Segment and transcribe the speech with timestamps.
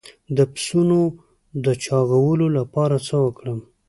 [0.37, 0.99] د پسونو
[1.65, 3.59] د چاغولو لپاره څه ورکړم؟